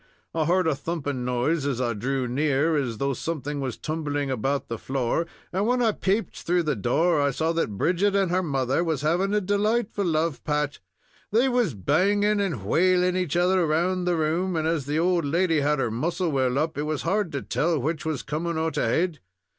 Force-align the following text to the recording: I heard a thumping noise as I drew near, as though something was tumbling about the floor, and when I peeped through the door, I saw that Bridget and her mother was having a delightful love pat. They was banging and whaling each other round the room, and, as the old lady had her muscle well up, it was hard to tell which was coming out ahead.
I 0.33 0.45
heard 0.45 0.65
a 0.65 0.73
thumping 0.73 1.25
noise 1.25 1.63
as 1.67 1.79
I 1.79 1.93
drew 1.93 2.27
near, 2.27 2.75
as 2.75 2.97
though 2.97 3.13
something 3.13 3.59
was 3.59 3.77
tumbling 3.77 4.31
about 4.31 4.67
the 4.67 4.79
floor, 4.79 5.27
and 5.53 5.67
when 5.67 5.79
I 5.79 5.91
peeped 5.91 6.41
through 6.41 6.63
the 6.63 6.75
door, 6.75 7.21
I 7.21 7.29
saw 7.29 7.51
that 7.51 7.77
Bridget 7.77 8.15
and 8.15 8.31
her 8.31 8.41
mother 8.41 8.83
was 8.83 9.03
having 9.03 9.31
a 9.31 9.39
delightful 9.39 10.05
love 10.05 10.43
pat. 10.43 10.79
They 11.31 11.47
was 11.49 11.75
banging 11.75 12.41
and 12.41 12.65
whaling 12.65 13.15
each 13.15 13.37
other 13.37 13.67
round 13.67 14.07
the 14.07 14.15
room, 14.17 14.55
and, 14.55 14.67
as 14.67 14.87
the 14.87 14.97
old 14.97 15.23
lady 15.23 15.59
had 15.59 15.77
her 15.77 15.91
muscle 15.91 16.31
well 16.31 16.57
up, 16.57 16.79
it 16.79 16.83
was 16.89 17.03
hard 17.03 17.31
to 17.33 17.43
tell 17.43 17.77
which 17.77 18.03
was 18.03 18.23
coming 18.23 18.57
out 18.57 18.77
ahead. 18.77 19.19